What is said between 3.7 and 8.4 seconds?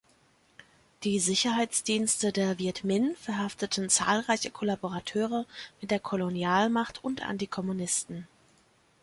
zahlreiche Kollaborateure mit der Kolonialmacht und Antikommunisten.